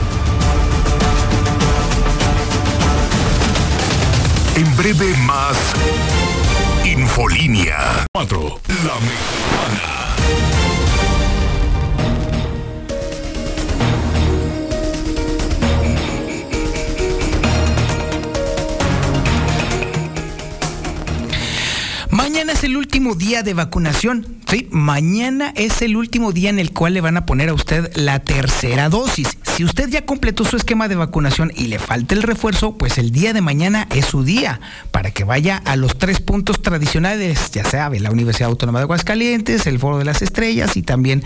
[4.56, 5.58] En breve más
[6.86, 8.62] Infolínea 4.
[8.86, 10.06] La Mexicana.
[22.12, 24.38] Mañana es el último día de vacunación.
[24.50, 27.92] Sí, mañana es el último día en el cual le van a poner a usted
[27.96, 29.38] la tercera dosis.
[29.56, 33.12] Si usted ya completó su esquema de vacunación y le falta el refuerzo, pues el
[33.12, 34.60] día de mañana es su día
[34.92, 39.66] para que vaya a los tres puntos tradicionales, ya sabe, la Universidad Autónoma de Aguascalientes,
[39.66, 41.24] el Foro de las Estrellas y también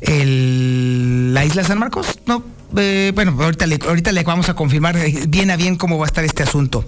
[0.00, 2.20] la Isla San Marcos.
[2.26, 2.44] No,
[2.76, 6.24] eh, bueno, ahorita ahorita le vamos a confirmar bien a bien cómo va a estar
[6.24, 6.84] este asunto.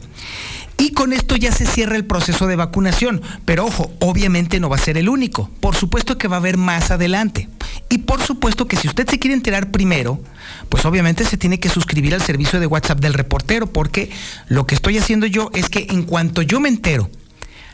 [0.78, 3.20] Y con esto ya se cierra el proceso de vacunación.
[3.44, 5.50] Pero ojo, obviamente no va a ser el único.
[5.60, 7.48] Por supuesto que va a haber más adelante.
[7.88, 10.20] Y por supuesto que si usted se quiere enterar primero,
[10.68, 14.10] pues obviamente se tiene que suscribir al servicio de WhatsApp del reportero, porque
[14.48, 17.10] lo que estoy haciendo yo es que en cuanto yo me entero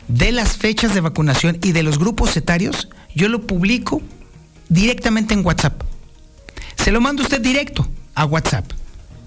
[0.08, 4.02] de las fechas de vacunación y de los grupos etarios, yo lo publico
[4.68, 5.82] directamente en WhatsApp.
[6.76, 8.70] Se lo mando usted directo a WhatsApp.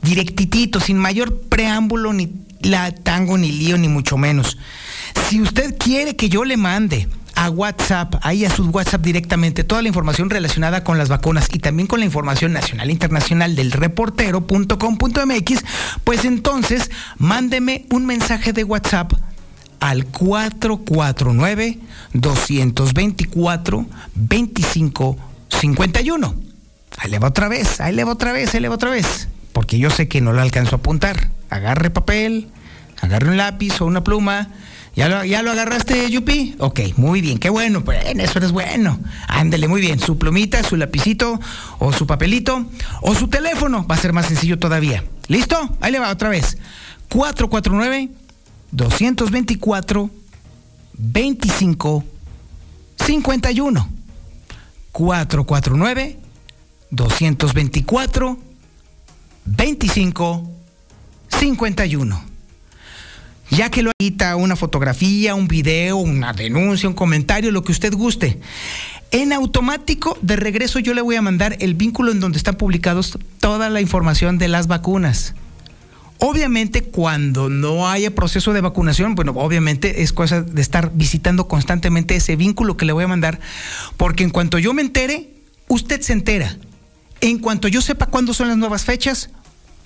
[0.02, 4.58] Directitito, sin mayor preámbulo ni la tango ni lío ni mucho menos.
[5.30, 9.84] Si usted quiere que yo le mande a WhatsApp, ahí a su WhatsApp directamente, toda
[9.84, 13.72] la información relacionada con las vacunas y también con la información nacional e internacional del
[13.72, 15.64] reportero.com.mx,
[16.04, 19.14] pues entonces mándeme un mensaje de WhatsApp
[19.80, 21.78] al 449
[22.14, 26.36] 224 2551.
[26.98, 29.28] Ahí le va otra vez, ahí le va otra vez, ahí le va otra vez,
[29.58, 32.48] porque yo sé que no lo alcanzo a apuntar agarre papel,
[33.02, 34.50] agarre un lápiz o una pluma.
[34.96, 36.54] ¿Ya lo, ¿Ya lo agarraste, Yupi?
[36.60, 39.00] Ok, muy bien, qué bueno, pues eso es bueno.
[39.28, 41.40] Ándele, muy bien, su plumita, su lapicito
[41.80, 42.68] o su papelito
[43.02, 45.04] o su teléfono, va a ser más sencillo todavía.
[45.28, 45.58] ¿Listo?
[45.82, 46.60] Ahí le va otra vez.
[47.10, 48.10] 449
[48.70, 50.12] 224
[51.00, 52.06] 25
[53.00, 53.90] 51
[54.92, 56.20] 449
[56.92, 58.47] 224
[59.48, 60.52] 25
[61.30, 62.26] 51.
[63.50, 67.94] Ya que lo edita una fotografía, un video, una denuncia, un comentario, lo que usted
[67.94, 68.40] guste.
[69.12, 73.18] En automático, de regreso, yo le voy a mandar el vínculo en donde están publicados
[73.40, 75.34] toda la información de las vacunas.
[76.20, 82.16] Obviamente, cuando no haya proceso de vacunación, bueno, obviamente es cosa de estar visitando constantemente
[82.16, 83.40] ese vínculo que le voy a mandar,
[83.96, 85.30] porque en cuanto yo me entere,
[85.70, 86.58] usted se entera.
[87.22, 89.30] En cuanto yo sepa cuándo son las nuevas fechas,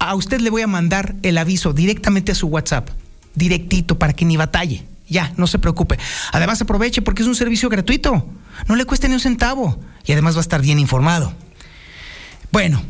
[0.01, 2.89] a usted le voy a mandar el aviso directamente a su WhatsApp,
[3.35, 4.83] directito, para que ni batalle.
[5.07, 5.99] Ya, no se preocupe.
[6.31, 8.27] Además, aproveche porque es un servicio gratuito.
[8.67, 9.79] No le cuesta ni un centavo.
[10.05, 11.33] Y además va a estar bien informado.
[12.51, 12.81] Bueno,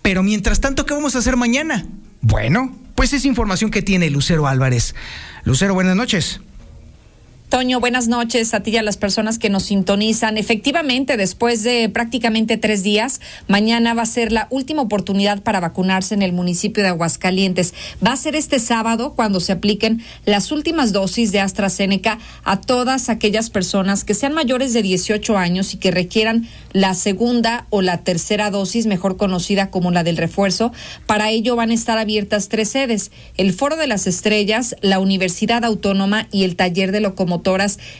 [0.00, 1.84] pero mientras tanto, ¿qué vamos a hacer mañana?
[2.22, 4.94] Bueno, pues es información que tiene Lucero Álvarez.
[5.44, 6.40] Lucero, buenas noches.
[7.48, 10.36] Toño, buenas noches a ti y a las personas que nos sintonizan.
[10.36, 16.16] Efectivamente, después de prácticamente tres días, mañana va a ser la última oportunidad para vacunarse
[16.16, 17.72] en el municipio de Aguascalientes.
[18.04, 23.08] Va a ser este sábado cuando se apliquen las últimas dosis de AstraZeneca a todas
[23.08, 27.98] aquellas personas que sean mayores de 18 años y que requieran la segunda o la
[27.98, 30.72] tercera dosis, mejor conocida como la del refuerzo.
[31.06, 35.64] Para ello van a estar abiertas tres sedes, el Foro de las Estrellas, la Universidad
[35.64, 37.35] Autónoma y el Taller de Locomoción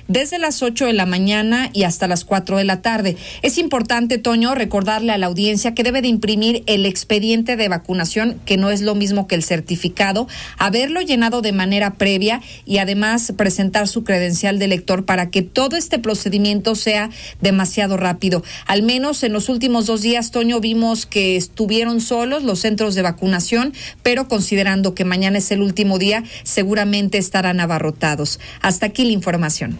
[0.09, 3.17] desde las 8 de la mañana y hasta las 4 de la tarde.
[3.43, 8.41] Es importante, Toño, recordarle a la audiencia que debe de imprimir el expediente de vacunación,
[8.45, 10.27] que no es lo mismo que el certificado,
[10.59, 15.77] haberlo llenado de manera previa y además presentar su credencial de lector para que todo
[15.77, 18.43] este procedimiento sea demasiado rápido.
[18.67, 23.03] Al menos en los últimos dos días, Toño, vimos que estuvieron solos los centros de
[23.03, 28.41] vacunación, pero considerando que mañana es el último día, seguramente estarán abarrotados.
[28.63, 29.77] Hasta aquí la información información.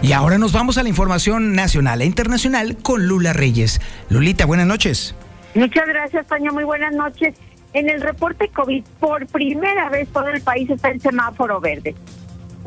[0.00, 3.80] Y ahora nos vamos a la información nacional e internacional con Lula Reyes.
[4.08, 5.14] Lulita, buenas noches.
[5.54, 6.52] Muchas gracias, Toño.
[6.52, 7.34] Muy buenas noches.
[7.74, 11.94] En el reporte COVID, por primera vez todo el país está en semáforo verde.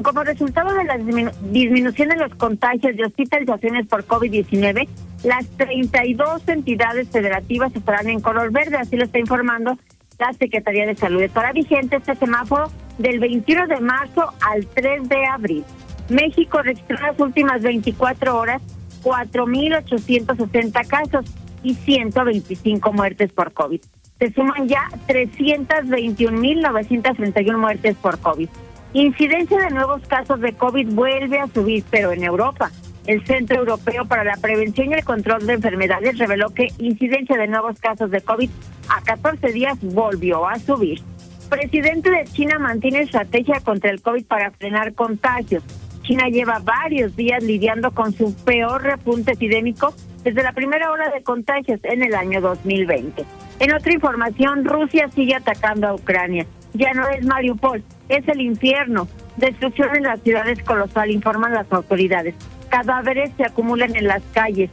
[0.03, 4.87] Como resultado de la disminución de los contagios y hospitalizaciones por COVID-19,
[5.23, 9.79] las 32 entidades federativas estarán en color verde, así lo está informando
[10.19, 11.21] la Secretaría de Salud.
[11.21, 15.63] Estará vigente este semáforo del 21 de marzo al 3 de abril.
[16.09, 18.61] México registró las últimas 24 horas
[19.03, 21.25] 4.860 casos
[21.63, 23.81] y 125 muertes por COVID.
[24.19, 28.49] Se suman ya 321.931 muertes por COVID.
[28.93, 32.71] Incidencia de nuevos casos de COVID vuelve a subir, pero en Europa.
[33.09, 37.47] El Centro Europeo para la Prevención y el Control de Enfermedades reveló que incidencia de
[37.47, 38.51] nuevos casos de COVID
[38.87, 41.01] a 14 días volvió a subir.
[41.49, 45.63] Presidente de China mantiene estrategia contra el COVID para frenar contagios.
[46.03, 49.91] China lleva varios días lidiando con su peor repunte epidémico
[50.23, 53.25] desde la primera ola de contagios en el año 2020.
[53.59, 56.45] En otra información, Rusia sigue atacando a Ucrania.
[56.75, 59.07] Ya no es Mariupol, es el infierno.
[59.37, 62.35] Destrucción en las ciudades colosal, informan las autoridades.
[62.69, 64.69] Cadáveres se acumulan en las calles.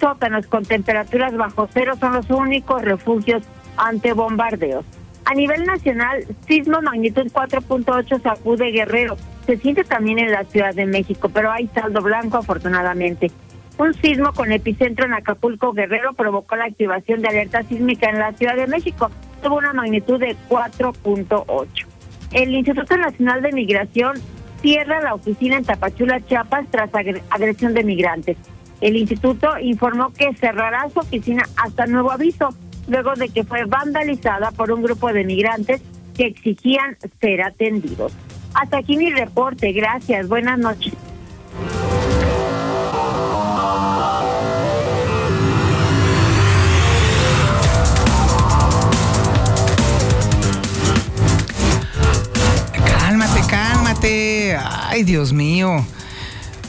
[0.00, 3.42] Sótanos con temperaturas bajo cero son los únicos refugios
[3.76, 4.84] ante bombardeos.
[5.26, 9.16] A nivel nacional, sismo magnitud 4.8 sacude Guerrero.
[9.46, 13.30] Se siente también en la Ciudad de México, pero hay saldo blanco afortunadamente.
[13.78, 18.32] Un sismo con epicentro en Acapulco, Guerrero, provocó la activación de alerta sísmica en la
[18.32, 19.10] Ciudad de México.
[19.42, 21.86] Tuvo una magnitud de 4.8.
[22.32, 24.16] El Instituto Nacional de Migración
[24.60, 26.90] cierra la oficina en Tapachula, Chiapas, tras
[27.30, 28.36] agresión de migrantes.
[28.80, 32.48] El instituto informó que cerrará su oficina hasta nuevo aviso,
[32.88, 35.82] luego de que fue vandalizada por un grupo de migrantes
[36.16, 38.12] que exigían ser atendidos.
[38.54, 39.72] Hasta aquí mi reporte.
[39.72, 40.28] Gracias.
[40.28, 40.94] Buenas noches.
[55.00, 55.82] Ay, Dios mío.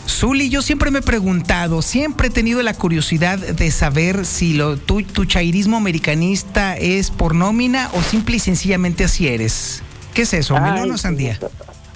[0.08, 4.78] Zuli, yo siempre me he preguntado, siempre he tenido la curiosidad de saber si lo,
[4.78, 9.84] tu, tu chairismo americanista es por nómina o simple y sencillamente así eres.
[10.14, 10.58] ¿Qué es eso?
[10.58, 11.38] ¿Melón o sandía?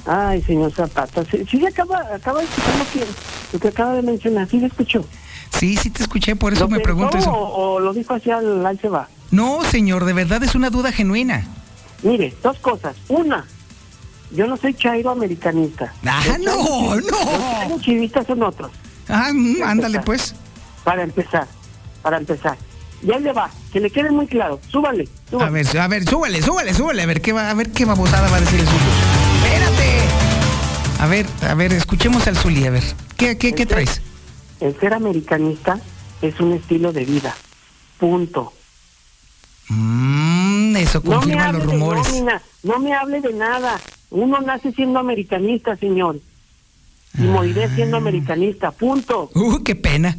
[0.06, 3.08] Ay, señor Zapata, sí, sí acaba, acaba de escuchar lo que,
[3.54, 5.06] lo que acaba de mencionar, ¿sí lo escuchó?
[5.58, 7.32] Sí, sí te escuché, por eso ¿Lo me pregunto eso.
[7.32, 9.08] O, o lo dijo así al, al se va?
[9.32, 11.48] No, señor, de verdad es una duda genuina.
[12.04, 12.98] Mire, dos cosas.
[13.08, 13.45] Una,
[14.31, 15.93] yo no soy chairo americanista.
[16.05, 17.69] Ah, no, no.
[17.69, 18.71] Los chivistas son otros.
[19.07, 20.35] Ah, mm, ándale pues.
[20.83, 21.47] Para empezar,
[22.01, 22.57] para empezar.
[23.01, 24.59] Y ahí le va, que le quede muy claro.
[24.69, 25.49] Súbale, súbale.
[25.49, 28.29] A ver, a ver, súbale, súbale, súbale, a ver qué va, a ver qué babosada
[28.29, 28.79] va a decir el Zuli.
[29.43, 29.99] Espérate.
[30.99, 32.83] A ver, a ver, escuchemos al Zuli, a ver.
[33.17, 34.01] ¿Qué, qué, qué traes?
[34.59, 35.79] El ser americanista
[36.21, 37.35] es un estilo de vida.
[37.99, 38.53] Punto.
[39.69, 42.07] Mm, eso confirma los rumores.
[42.07, 43.79] nómina, no me hable de nada.
[44.15, 46.19] Uno nace siendo americanista, señor.
[47.17, 48.71] Y moriré siendo americanista.
[48.71, 49.30] Punto.
[49.36, 50.17] Uh, qué pena.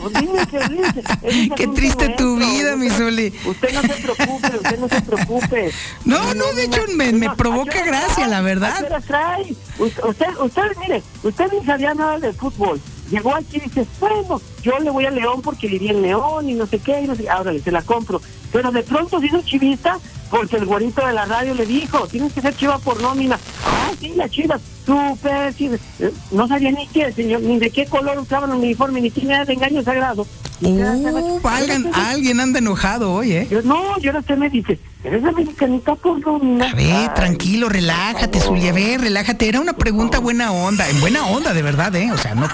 [0.00, 0.58] Pues dime qué
[1.22, 3.32] es Qué triste tu vida, mi Zuli.
[3.46, 5.70] Usted no se preocupe, usted no se preocupe.
[6.04, 9.04] No, no, de hecho me, me provoca ¿a qué hora gracia, la ¿A qué verdad.
[9.06, 9.54] trae?
[9.78, 12.80] Usted, usted, mire, usted ni sabía nada de fútbol.
[13.10, 16.54] Llegó aquí y dice, bueno, yo le voy a León porque vivía en León y
[16.54, 18.20] no sé qué, y no sé, ahora se la compro.
[18.54, 19.98] Pero de pronto se hizo chivista
[20.30, 23.36] porque el güerito de la radio le dijo, tienes que ser chiva por nómina.
[23.66, 25.76] Ah, sí, la chiva, súper chiva.
[25.98, 29.32] Eh, No sabía ni qué, señor, ni de qué color usaban el uniforme, ni quién
[29.32, 30.24] era de engaño sagrado.
[30.60, 33.48] Uh, valgan, alguien anda enojado hoy, ¿eh?
[33.50, 36.70] Yo, no, yo no usted me dice, eres americanita por nómina.
[36.70, 39.48] A ver, tranquilo, relájate, Zuli, a ver, relájate.
[39.48, 42.10] Era una pregunta buena onda, en buena onda, de verdad, ¿eh?
[42.12, 42.48] O sea, no,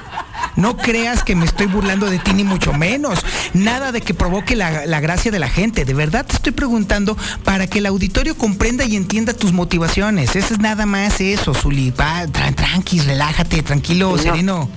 [0.57, 3.25] no creas que me estoy burlando de ti, ni mucho menos.
[3.53, 5.85] Nada de que provoque la, la gracia de la gente.
[5.91, 10.37] De verdad te estoy preguntando para que el auditorio comprenda y entienda tus motivaciones.
[10.37, 11.91] Eso es nada más eso, Zuli.
[11.91, 14.35] Va, tran- tranqui, relájate, tranquilo, Señor.
[14.37, 14.69] sereno.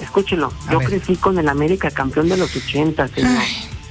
[0.00, 0.88] Escúchelo, A yo ver.
[0.90, 3.32] crecí con el América campeón de los 80, señor.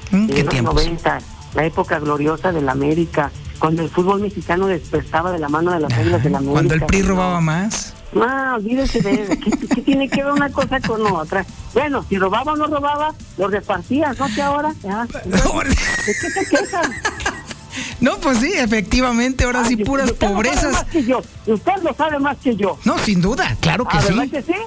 [0.10, 0.76] De qué los tiempos.
[0.76, 1.20] 90,
[1.54, 5.92] la época gloriosa del América, cuando el fútbol mexicano despertaba de la mano de las
[5.92, 6.54] águilas del América.
[6.54, 7.94] Cuando el PRI robaba más.
[8.14, 9.34] No, olvídese de eso.
[9.44, 11.46] ¿Qué, qué tiene que ver una cosa con otra?
[11.74, 14.28] Bueno, si robaba o no robaba, lo repartías, ¿no?
[14.34, 14.74] Que ahora.
[14.84, 15.24] Entonces,
[16.06, 16.94] ¿De qué se quejan?
[18.02, 20.72] No, pues sí, efectivamente, ahora sí puras usted lo sabe pobrezas.
[20.74, 21.22] más que yo.
[21.46, 22.78] Usted lo sabe más que yo.
[22.84, 24.08] No, sin duda, claro que ¿Ah, sí.
[24.14, 24.60] ¿Verdad que sí?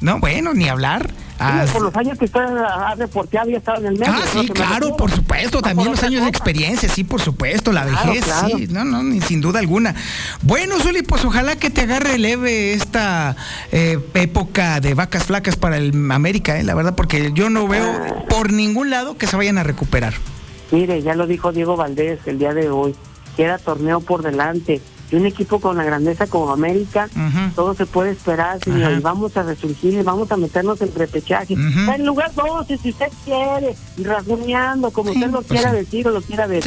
[0.00, 1.10] No, bueno, ni hablar.
[1.38, 4.12] Ah, Sí, por los años que usted ha reporteado y ha estado en el medio.
[4.12, 7.84] Ah, sí, claro, por supuesto, No también los años de experiencia, sí, por supuesto, la
[7.84, 8.48] Claro, vejez, claro.
[8.58, 9.94] sí, no, no, ni sin duda alguna.
[10.42, 13.36] Bueno, Zuli, pues ojalá que te agarre leve esta
[13.72, 18.26] eh, época de vacas flacas para el América, eh, la verdad, porque yo no veo
[18.28, 20.14] por ningún lado que se vayan a recuperar.
[20.70, 22.94] Mire, ya lo dijo Diego Valdés el día de hoy.
[23.36, 24.80] Queda torneo por delante.
[25.10, 27.08] Y un equipo con la grandeza como América,
[27.56, 28.92] todo se puede esperar, señor.
[28.92, 31.54] Y vamos a resurgir y vamos a meternos en repechaje.
[31.54, 36.20] En lugar 12, si usted quiere, y rasguñando, como usted lo quiera decir o lo
[36.20, 36.62] quiera ver.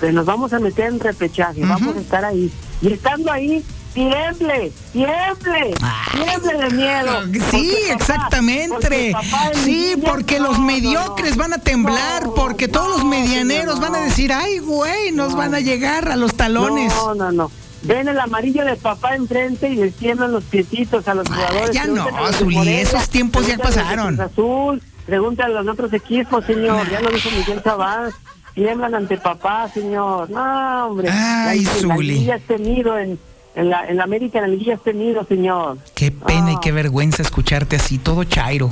[0.00, 2.50] Pero nos vamos a meter en repechaje, vamos a estar ahí.
[2.82, 3.64] Y estando ahí,
[3.94, 5.74] tiemble, tiemble,
[6.12, 7.22] tiemble de miedo.
[7.22, 8.74] Sí, Porque papá- exactamente.
[8.74, 13.04] porque papá en Sí, porque no, los no, mediocres van a temblar, porque todos los
[13.04, 16.92] medianeros van a decir, ay, güey, nos van a llegar a los talones.
[16.92, 17.50] No, no, no.
[17.84, 21.70] Ven el amarillo de papá enfrente y les tiemblan los piecitos a los jugadores.
[21.70, 24.18] ya no, Zuli, Morelia, esos tiempos ya pasaron.
[24.20, 26.88] Azul, pregúntale a los otros equipos, señor.
[26.90, 28.10] Ya lo dijo Miguel Sabán.
[28.54, 30.30] Tiemblan ante papá, señor.
[30.30, 31.10] No, hombre.
[31.10, 32.30] Ay, Zuli.
[32.30, 33.18] es tenido en,
[33.54, 35.78] en, la, en la América, en la liguilla es tenido, señor.
[35.94, 38.70] Qué pena y qué vergüenza escucharte así, todo chairo,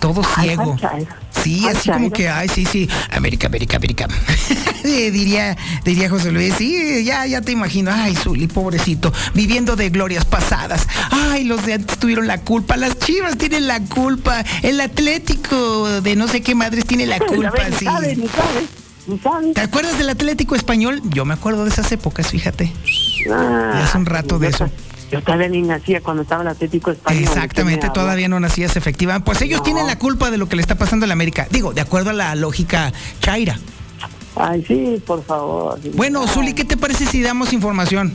[0.00, 0.72] todo ciego.
[0.74, 1.10] Ay, Chairo.
[1.42, 4.08] Sí, así como que, ay, sí, sí, América, América, América.
[4.84, 10.24] diría, diría José Luis, sí, ya, ya te imagino, ay, Zuli, pobrecito, viviendo de glorias
[10.24, 10.86] pasadas.
[11.10, 16.16] Ay, los de antes tuvieron la culpa, las chivas tienen la culpa, el Atlético de
[16.16, 17.86] no sé qué madres tiene la culpa, sí.
[19.54, 21.02] ¿Te acuerdas del Atlético Español?
[21.04, 22.72] Yo me acuerdo de esas épocas, fíjate.
[23.30, 24.70] Ah, ya hace un rato de eso.
[25.12, 27.22] Yo todavía ni nacía cuando estaba el Atlético Español.
[27.22, 29.20] Exactamente, todavía no nacías efectiva.
[29.20, 31.46] Pues ellos tienen la culpa de lo que le está pasando a la América.
[31.50, 33.58] Digo, de acuerdo a la lógica Chaira.
[34.36, 35.78] Ay, sí, por favor.
[35.94, 38.10] Bueno, Zuli, ¿qué te parece si damos información?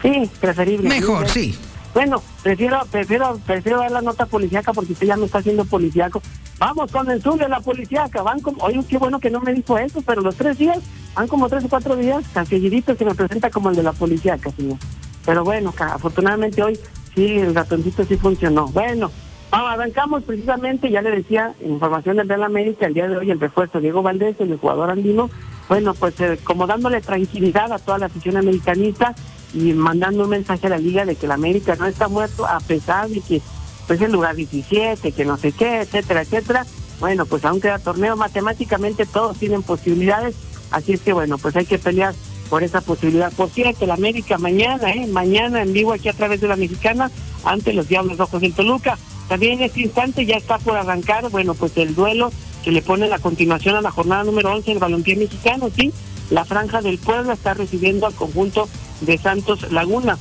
[0.00, 0.88] Sí, preferible.
[0.88, 1.56] Mejor, sí.
[1.92, 6.22] Bueno, prefiero, prefiero, prefiero dar la nota policíaca porque usted ya me está haciendo policíaco.
[6.60, 8.22] Vamos con el sur de la policíaca.
[8.22, 10.78] Van como, oye, qué bueno que no me dijo eso, pero los tres días,
[11.16, 14.52] van como tres o cuatro días, seguidito se me presenta como el de la policíaca,
[14.52, 14.78] señor.
[15.24, 16.78] Pero bueno, afortunadamente hoy
[17.14, 18.68] sí, el ratoncito sí funcionó.
[18.68, 19.10] Bueno,
[19.50, 23.80] arrancamos precisamente, ya le decía, información del Real América, el día de hoy el refuerzo
[23.80, 25.30] Diego Valdés, el jugador andino,
[25.68, 29.14] bueno, pues eh, como dándole tranquilidad a toda la afición americanista
[29.54, 32.58] y mandando un mensaje a la liga de que el América no está muerto a
[32.60, 33.42] pesar de que
[33.86, 36.66] pues el lugar 17, que no sé qué, etcétera, etcétera.
[37.00, 40.36] Bueno, pues aún queda torneo, matemáticamente todos tienen posibilidades,
[40.70, 42.14] así es que bueno, pues hay que pelear
[42.52, 43.32] por esa posibilidad.
[43.32, 45.06] Por cierto, el América mañana, ¿eh?
[45.06, 47.10] mañana en vivo aquí a través de la mexicana,
[47.44, 48.98] ante los Diablos Rojos del Toluca.
[49.26, 52.30] También en este instante ya está por arrancar, bueno, pues el duelo
[52.62, 55.94] que le pone la continuación a la jornada número 11 del balompié mexicano, ¿sí?
[56.28, 58.68] La franja del Puebla está recibiendo al conjunto
[59.00, 60.18] de Santos Laguna.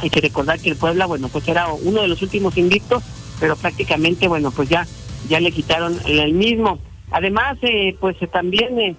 [0.00, 3.02] Hay que recordar que el Puebla, bueno, pues era uno de los últimos invictos,
[3.40, 4.86] pero prácticamente, bueno, pues ya,
[5.28, 6.78] ya le quitaron el mismo.
[7.10, 8.94] Además, eh, pues también eh,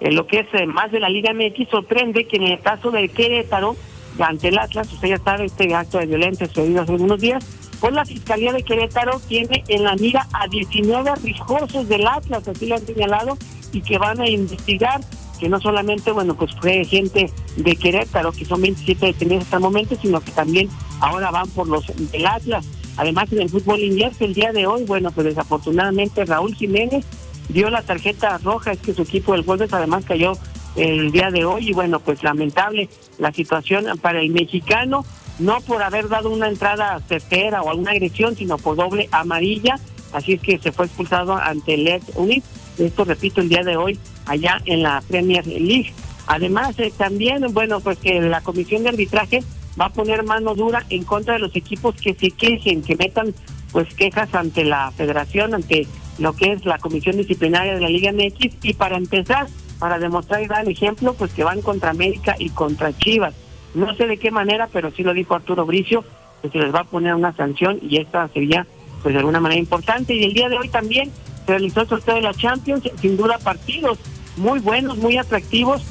[0.00, 3.76] lo que es más de la Liga MX sorprende que en el caso del Querétaro,
[4.18, 7.44] ante el Atlas, usted ya sabe, este acto de violencia sucedido hace algunos días,
[7.80, 12.66] pues la Fiscalía de Querétaro tiene en la mira a 19 rijosos del Atlas, así
[12.66, 13.36] lo han señalado,
[13.72, 15.00] y que van a investigar
[15.38, 19.62] que no solamente, bueno, pues fue gente de Querétaro, que son 27 detenidos hasta el
[19.62, 20.68] momento, sino que también
[21.00, 22.66] ahora van por los del Atlas.
[22.96, 27.04] Además, en el fútbol inglés, el día de hoy, bueno, pues desafortunadamente Raúl Jiménez
[27.48, 30.32] dio la tarjeta roja, es que su equipo del jueves además cayó
[30.76, 32.88] el día de hoy y bueno, pues lamentable
[33.18, 35.04] la situación para el mexicano,
[35.38, 39.78] no por haber dado una entrada certera o alguna agresión, sino por doble amarilla,
[40.12, 42.44] así es que se fue expulsado ante el Leeds Unit,
[42.78, 45.92] esto repito el día de hoy allá en la Premier League.
[46.26, 49.42] Además, eh, también, bueno, pues que la comisión de arbitraje
[49.80, 53.34] va a poner mano dura en contra de los equipos que se quejen, que metan
[53.72, 55.86] pues quejas ante la federación, ante
[56.18, 59.46] lo que es la comisión disciplinaria de la Liga MX y para empezar,
[59.78, 63.34] para demostrar y dar el ejemplo, pues que van contra América y contra Chivas.
[63.74, 66.04] No sé de qué manera, pero sí lo dijo Arturo Bricio,
[66.42, 68.66] que se les va a poner una sanción y esta sería
[69.02, 70.14] pues de alguna manera importante.
[70.14, 71.10] Y el día de hoy también
[71.44, 73.98] se realizó el sorteo de la Champions, sin duda partidos
[74.36, 75.82] muy buenos, muy atractivos,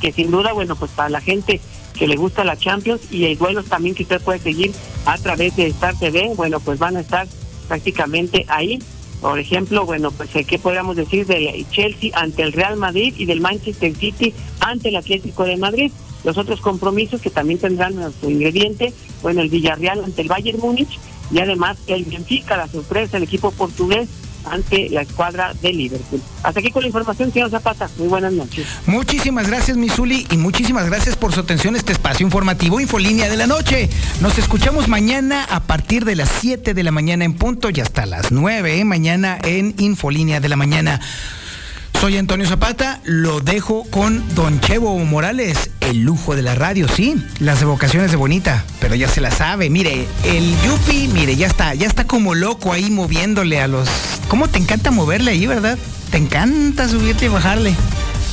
[0.00, 1.60] que sin duda, bueno, pues para la gente
[1.98, 4.72] que le gusta la Champions y hay duelos también que usted puede seguir
[5.06, 7.26] a través de Star TV, bueno, pues van a estar
[7.68, 8.78] prácticamente ahí.
[9.20, 13.40] Por ejemplo, bueno, pues qué podríamos decir del Chelsea ante el Real Madrid y del
[13.40, 15.90] Manchester City ante el Atlético de Madrid.
[16.24, 18.92] Los otros compromisos que también tendrán su ingrediente,
[19.22, 20.98] bueno, el Villarreal ante el Bayern Múnich
[21.30, 24.08] y además el Benfica, la sorpresa, el equipo portugués
[24.50, 26.20] ante la escuadra de Liverpool.
[26.42, 27.88] Hasta aquí con la información, señor Zapata.
[27.98, 28.66] Muy buenas noches.
[28.86, 33.36] Muchísimas gracias, Misuli, y muchísimas gracias por su atención a este espacio informativo Infolínea de
[33.36, 33.88] la Noche.
[34.20, 38.06] Nos escuchamos mañana a partir de las 7 de la mañana en punto y hasta
[38.06, 38.84] las 9 ¿eh?
[38.84, 41.00] mañana en Infolínea de la Mañana.
[42.00, 47.16] Soy Antonio Zapata, lo dejo con Don Chevo Morales, el lujo de la radio, sí,
[47.40, 51.74] las evocaciones de Bonita, pero ya se la sabe, mire, el Yupi, mire, ya está,
[51.74, 53.88] ya está como loco ahí moviéndole a los...
[54.28, 55.78] ¿Cómo te encanta moverle ahí, verdad?
[56.10, 57.74] Te encanta subirte y bajarle.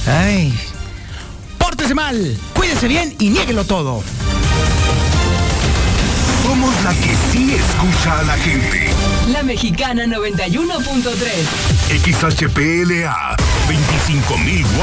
[0.06, 0.54] Ay.
[1.58, 4.04] Pórtese mal, cuídese bien y niéguelo todo.
[6.44, 8.93] Somos la que sí escucha a la gente.
[9.28, 11.94] La Mexicana 91.3.
[12.04, 13.36] XHPLA
[13.68, 14.74] 25.000